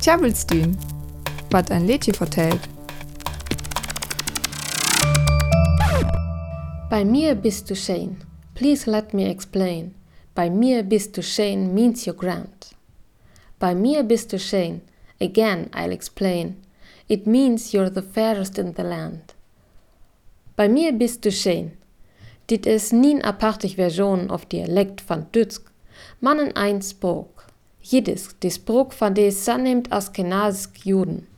Tjabelstien, 0.00 0.76
wat 1.50 1.70
ein 1.70 1.86
Liedje 1.86 2.14
vertellt. 2.14 2.60
Bei 6.90 7.04
mir 7.04 7.34
bist 7.34 7.70
du 7.70 7.76
Shane. 7.76 8.16
Please 8.54 8.90
let 8.90 9.14
me 9.14 9.28
explain. 9.28 9.94
Bei 10.34 10.50
mir 10.50 10.82
bist 10.82 11.16
du 11.16 11.22
Shane 11.22 11.72
means 11.72 12.06
you're 12.06 12.16
grand. 12.16 12.74
Bei 13.58 13.74
mir 13.74 14.02
bist 14.02 14.32
du 14.32 14.38
Shane. 14.38 14.80
Again, 15.20 15.70
I'll 15.72 15.92
explain. 15.92 16.56
It 17.08 17.26
means 17.26 17.72
you're 17.72 17.90
the 17.90 18.02
fairest 18.02 18.58
in 18.58 18.74
the 18.74 18.82
land. 18.82 19.34
Bei 20.56 20.68
mir 20.68 20.92
bist 20.92 21.24
du 21.24 21.30
Shane. 21.30 21.72
Dit 22.46 22.66
is 22.66 22.92
nien 22.92 23.22
apartig 23.22 23.76
Version 23.76 24.30
of 24.30 24.46
Dialekt 24.46 25.02
van 25.08 25.26
Dütsk, 25.32 25.70
mannen 26.20 26.52
ein 26.56 26.82
Sprog. 26.82 27.49
Jiddisch, 27.80 28.28
die 28.38 28.50
Sprog 28.50 28.94
van 28.96 29.12
de 29.12 29.30
sanneemt 29.30 29.90
Askenazisk 29.90 30.76
Juden. 30.76 31.28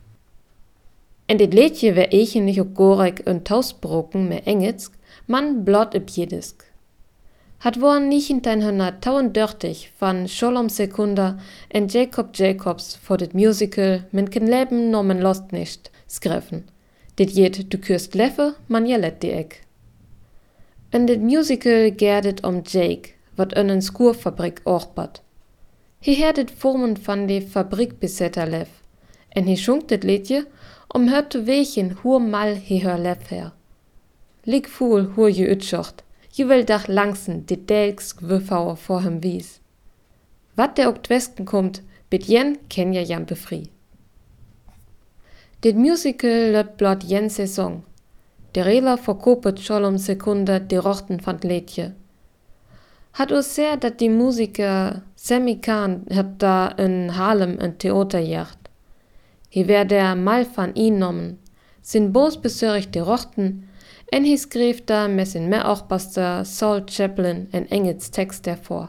En 1.26 1.36
dit 1.36 1.52
liedje 1.52 1.92
weer 1.92 2.08
eigenlijk 2.08 2.58
ook 2.58 2.76
gorek 2.76 3.20
een 3.24 3.42
tausbroken 3.42 4.28
met 4.28 4.44
Engelsk, 4.44 4.92
man 5.26 5.62
blot 5.62 5.94
op 5.94 6.08
Jiddisch. 6.08 6.54
Hat 7.58 7.76
woan 7.76 8.08
1932 8.08 9.90
van 9.96 10.28
Sholom 10.28 10.68
Sekunda 10.68 11.36
en 11.68 11.84
Jacob 11.84 12.34
Jacobs 12.34 12.98
voor 13.02 13.16
dit 13.16 13.32
musical 13.32 14.00
Min 14.10 14.28
Leben 14.30 14.90
nommen 14.90 15.20
lost 15.20 15.50
nicht 15.50 15.90
schreven. 16.06 16.68
Dit 17.14 17.36
jet 17.36 17.70
du 17.70 17.78
kürst 17.78 18.14
leffe, 18.14 18.54
man 18.66 18.86
jelet 18.86 19.20
die 19.20 19.30
Eck. 19.30 19.64
In 20.90 21.06
dit 21.06 21.20
musical 21.20 21.92
het 21.96 22.42
om 22.42 22.60
Jake, 22.62 23.10
wat 23.34 23.52
in 23.52 23.68
een 23.68 23.82
skoerfabrik 23.82 24.60
heeft 26.10 26.36
het 26.36 26.52
vormen 26.56 27.02
van 27.02 27.26
de 27.26 27.42
fabrikbesetter 27.42 28.50
lef. 28.50 28.68
En 29.28 29.44
hij 29.44 29.56
schunkt 29.56 29.88
dit 29.88 30.02
liedje 30.02 30.46
om 30.88 31.08
her 31.08 31.26
te 31.26 31.42
weten 31.42 31.96
hoe 32.00 32.20
mal 32.20 32.56
hij 32.64 32.80
haar 32.82 32.98
lef 32.98 33.28
her. 33.28 33.52
Lik 34.42 34.68
voel 34.68 35.02
hoe 35.02 35.36
je 35.36 35.48
uitschacht. 35.48 36.02
Je 36.28 36.46
wil 36.46 36.64
dag 36.64 36.86
langsen 36.86 37.42
dit 37.44 37.68
delks 37.68 38.12
gwuffauer 38.12 38.76
voor 38.76 39.00
hem 39.00 39.20
wies. 39.20 39.60
Wat 40.54 40.76
der 40.76 40.86
ook 40.86 40.96
twesten 40.96 41.44
komt, 41.44 41.82
bit 42.08 42.26
jen 42.26 42.56
ken 42.66 42.92
je 42.92 43.04
jan 43.04 43.24
befrie. 43.24 43.70
Dit 45.60 45.76
musical 45.76 46.50
löpt 46.50 46.76
blot 46.76 47.08
jen 47.08 47.30
Saison. 47.30 47.84
Der 48.50 48.64
Rela 48.64 48.98
verkopet 48.98 49.60
schon 49.60 49.84
um 49.84 49.98
Sekunde 49.98 50.66
die 50.66 50.78
Rochten 50.78 51.22
van 51.22 51.34
het 51.34 51.44
liedje. 51.44 51.92
Hat 53.14 53.30
us 53.30 53.54
sehr, 53.54 53.76
dat 53.76 54.00
die 54.00 54.08
Musiker 54.08 55.02
Sammy 55.16 55.56
Kahn 55.56 56.06
hat 56.14 56.40
da 56.42 56.68
in 56.68 57.16
Harlem 57.16 57.58
ein 57.58 57.78
Theater 57.78 58.20
jacht. 58.20 58.58
Hier 59.50 59.68
wär 59.68 59.84
der 59.84 60.14
mal 60.14 60.46
van 60.54 60.74
ihn 60.74 60.98
nommen. 60.98 61.38
Sin 61.82 62.12
bos 62.12 62.40
besörigt 62.40 62.94
die 62.94 63.00
Rochten, 63.00 63.68
en 64.10 64.24
hi 64.24 64.36
skrev 64.38 64.80
da 64.86 65.08
med 65.08 65.28
sin 65.28 65.48
medarbejder 65.48 66.44
Saul 66.44 66.86
Chaplin 66.86 67.48
en 67.52 67.68
engelsk 67.70 68.12
tekst 68.12 68.46
derfor. 68.46 68.88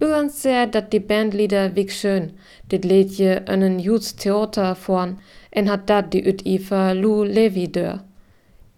Uansett 0.00 0.74
dat 0.74 0.92
die 0.92 1.00
Bandlieder 1.00 1.76
wie 1.76 1.88
schön, 1.88 2.32
dit 2.70 2.84
liedje 2.84 3.46
einen 3.48 3.78
Juts 3.78 4.16
Theater 4.16 4.74
vorn, 4.74 5.18
en 5.50 5.70
hat 5.70 5.88
dat 5.90 6.12
die 6.12 6.24
ut 6.26 6.46
Ifa 6.46 6.92
Lou 6.92 7.24
Levi 7.24 7.66
dör. 7.68 8.04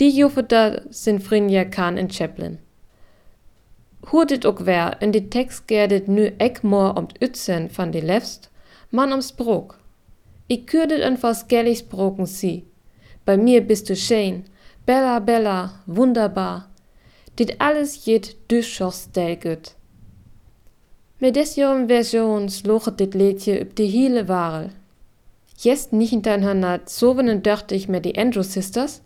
Die 0.00 0.10
juffeta 0.10 0.80
sin 0.91 1.20
Frinja 1.20 1.64
kan 1.64 1.96
en 1.96 2.10
Chaplin. 2.10 2.58
Hoe 4.00 4.26
dit 4.26 4.46
ook 4.46 4.58
wär, 4.58 4.96
in 4.98 5.10
die 5.10 5.28
tekst 5.28 5.62
gerdet 5.66 6.06
nu 6.06 6.34
ek 6.36 6.62
more 6.62 6.94
om 6.94 7.06
utsen 7.18 7.70
van 7.70 7.90
die 7.90 8.02
lefst, 8.02 8.50
man 8.88 9.12
om 9.12 9.20
sprok. 9.20 9.78
Ik 10.46 10.66
keur 10.66 10.88
dit 10.88 11.00
een 11.00 11.18
forskellig 11.18 11.76
sproken 11.76 12.26
si. 12.26 12.64
Bei 13.24 13.36
mir 13.36 13.66
bist 13.66 13.86
du 13.86 13.94
schön, 13.94 14.44
bella 14.84 15.20
bella, 15.20 15.82
wunderbar. 15.84 16.66
Dit 17.34 17.58
alles 17.58 18.04
jet 18.04 18.36
durchaus 18.47 19.06
gut. 19.14 19.75
Met 21.19 21.34
desjom 21.34 21.86
version 21.86 22.48
sloget 22.48 22.98
dit 22.98 23.14
liedje 23.14 23.60
op 23.60 23.76
de 23.76 23.82
hele 23.82 24.25
warel. 24.25 24.70
Jest 25.56 25.91
1937 25.91 27.88
met 27.88 28.02
die 28.02 28.19
Andrew 28.19 28.44
Sisters, 28.44 29.00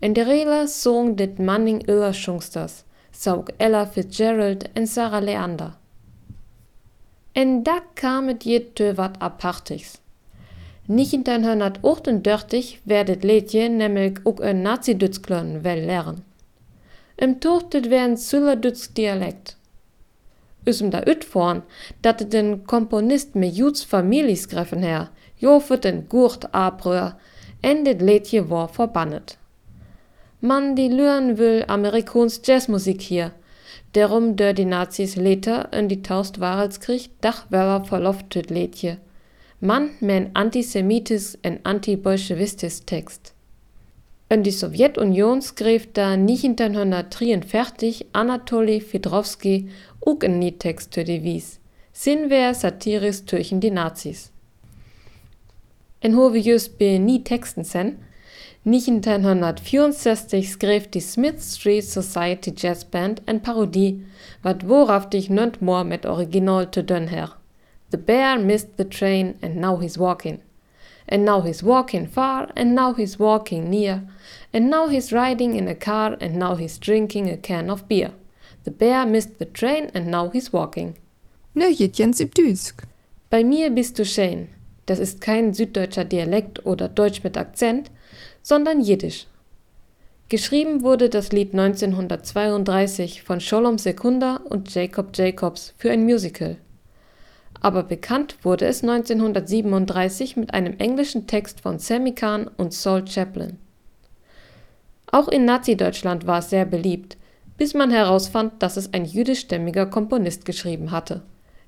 en 0.00 0.12
de 0.12 0.22
rela 0.22 0.66
song 0.66 1.16
dit 1.16 1.38
manning 1.38 1.88
Überschungsters, 1.90 2.84
saug 3.10 3.44
Ella 3.56 3.86
Fitzgerald 3.86 4.72
en 4.72 4.86
Sarah 4.86 5.22
Leander. 5.22 5.76
En 7.32 7.62
da 7.62 7.82
kam 7.94 8.26
het 8.26 8.44
je 8.44 8.72
te 8.72 8.94
wat 8.94 9.18
apartigs. 9.18 10.00
1938 10.86 12.78
werd 12.82 13.08
het 13.08 13.24
liedje 13.24 13.68
namelijk 13.68 14.20
ook 14.22 14.40
een 14.40 14.62
nazi-Duitsklern 14.62 15.62
wel 15.62 15.76
leren. 15.76 16.24
Im 17.14 17.38
Tocht 17.38 17.72
het 17.72 17.88
weer 17.88 18.02
een 18.02 18.16
Zuller-Dutsk 18.16 18.94
dialect. 18.94 19.56
Usum 20.64 20.90
da 20.90 21.04
uitvoeren 21.04 21.64
dat 22.00 22.18
het 22.18 22.34
een 22.34 22.64
componist 22.66 23.34
met 23.34 23.56
Juts 23.56 23.84
familie 23.84 24.36
schreven 24.36 24.82
her, 24.82 25.10
jofet 25.34 25.84
en 25.84 26.04
gurt 26.08 26.52
abreur, 26.52 27.14
en 27.60 27.82
dit 27.82 28.00
liedje 28.00 28.46
war 28.46 28.68
verbannet. 28.70 29.38
Man 30.40 30.76
die 30.76 30.86
Lüren 30.86 31.36
will 31.36 31.64
Amerikons 31.66 32.40
Jazzmusik 32.44 33.00
hier. 33.00 33.32
Darum 33.94 34.36
der 34.36 34.54
die 34.54 34.66
Nazis 34.66 35.16
later 35.16 35.72
in 35.72 35.88
die 35.88 36.00
Taustwarelskrieg 36.00 37.10
Dachweller 37.20 37.84
verloftet 37.84 38.48
Lädje. 38.48 38.98
Man 39.58 39.90
men 39.98 40.30
antisemitis 40.34 41.36
en 41.42 41.58
antibolschewistis 41.64 42.84
Text. 42.84 43.34
In 44.28 44.44
die 44.44 44.52
Sowjetunion 44.52 45.42
skrev 45.42 45.88
da 45.92 46.14
1943 46.14 48.06
Anatoli 48.12 48.80
Fedrowski 48.80 49.68
ook 50.00 50.22
een 50.22 50.38
niet 50.38 50.60
tekst 50.60 50.92
te 50.92 51.02
de 51.02 51.20
wies. 51.20 51.58
Sin 51.92 52.28
wer 52.28 52.54
satiris 52.54 53.24
türchen 53.24 53.58
die 53.58 53.72
Nazis. 53.72 54.30
En 55.98 56.14
just 56.32 56.78
be 56.78 56.84
nie 56.84 57.22
teksten 57.22 57.64
sen, 57.64 57.98
1964 58.70 60.42
skrev 60.42 60.90
die 60.90 61.00
Smith 61.00 61.40
Street 61.42 61.84
Society 61.84 62.52
Jazz 62.54 62.84
Band 62.84 63.22
en 63.24 63.40
parodie, 63.40 64.04
wat 64.42 64.62
wooraftig 64.62 65.28
nønt 65.30 65.60
more 65.60 65.84
met 65.84 66.04
original 66.04 66.66
te 66.68 66.82
dun 66.84 67.08
her. 67.08 67.36
The 67.90 67.96
bear 67.98 68.38
missed 68.38 68.76
the 68.76 68.84
train 68.84 69.34
and 69.40 69.56
now 69.56 69.76
he's 69.80 69.96
walking. 69.96 70.42
And 71.08 71.24
now 71.24 71.40
he's 71.40 71.62
walking 71.62 72.06
far 72.06 72.48
and 72.54 72.74
now 72.74 72.92
he's 72.92 73.18
walking 73.18 73.70
near. 73.70 74.02
And 74.52 74.68
now 74.68 74.88
he's 74.88 75.12
riding 75.12 75.56
in 75.56 75.68
a 75.68 75.74
car 75.74 76.16
and 76.20 76.36
now 76.36 76.56
he's 76.56 76.78
drinking 76.78 77.30
a 77.30 77.36
can 77.38 77.70
of 77.70 77.88
beer. 77.88 78.12
The 78.64 78.70
bear 78.70 79.06
missed 79.06 79.38
the 79.38 79.46
train 79.46 79.90
and 79.94 80.08
now 80.08 80.28
he's 80.28 80.52
walking. 80.52 80.98
Ne. 81.54 81.74
Bei 83.30 83.44
mir 83.44 83.70
bist 83.70 83.98
du 83.98 84.04
schön. 84.04 84.48
Das 84.84 84.98
ist 84.98 85.20
kein 85.20 85.52
süddeutscher 85.52 86.04
Dialekt 86.04 86.64
oder 86.66 86.88
Deutsch 86.88 87.22
mit 87.22 87.36
Akzent, 87.36 87.90
sondern 88.42 88.80
Jiddisch. 88.80 89.26
Geschrieben 90.28 90.82
wurde 90.82 91.08
das 91.08 91.32
Lied 91.32 91.54
1932 91.54 93.22
von 93.22 93.40
Sholom 93.40 93.78
Sekunda 93.78 94.40
und 94.44 94.74
Jacob 94.74 95.16
Jacobs 95.16 95.72
für 95.78 95.90
ein 95.90 96.04
Musical. 96.04 96.56
Aber 97.60 97.82
bekannt 97.82 98.36
wurde 98.42 98.66
es 98.66 98.82
1937 98.82 100.36
mit 100.36 100.52
einem 100.52 100.78
englischen 100.78 101.26
Text 101.26 101.62
von 101.62 101.78
Sammy 101.78 102.12
Kahn 102.12 102.46
und 102.58 102.74
Saul 102.74 103.06
Chaplin. 103.06 103.56
Auch 105.10 105.28
in 105.28 105.46
Nazi-Deutschland 105.46 106.26
war 106.26 106.40
es 106.40 106.50
sehr 106.50 106.66
beliebt, 106.66 107.16
bis 107.56 107.72
man 107.72 107.90
herausfand, 107.90 108.62
dass 108.62 108.76
es 108.76 108.92
ein 108.92 109.06
jüdischstämmiger 109.06 109.86
Komponist 109.86 110.44
geschrieben 110.44 110.90
hatte. 110.90 111.22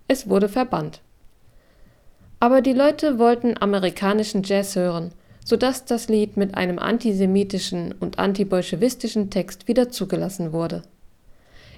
Es 0.06 0.29
wurde 0.29 0.50
verbannt. 0.50 1.00
Aber 2.41 2.61
die 2.61 2.75
Leute 2.75 3.19
wollten 3.19 3.56
amerikanischen 3.61 4.43
Jazz 4.43 4.76
hören 4.76 5.12
sodass 5.50 5.85
das 5.85 6.08
Lied 6.08 6.37
mit 6.37 6.55
einem 6.55 6.79
antisemitischen 6.79 7.91
und 7.99 8.20
antibolschewistischen 8.20 9.31
Text 9.31 9.67
wieder 9.67 9.91
zugelassen 9.91 10.52
wurde. 10.52 10.82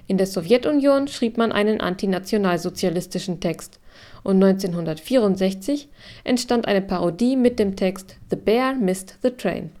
In 0.05 0.19
der 0.19 0.27
Sowjetunion 0.27 1.07
schrieb 1.07 1.37
man 1.37 1.51
einen 1.51 1.81
antinationalsozialistischen 1.81 3.39
Text 3.39 3.79
und 4.21 4.43
1964 4.43 5.89
entstand 6.23 6.67
eine 6.67 6.83
Parodie 6.83 7.35
mit 7.35 7.57
dem 7.57 7.75
Text 7.75 8.17
The 8.29 8.35
Bear 8.35 8.75
Missed 8.75 9.17
the 9.23 9.31
Train. 9.31 9.71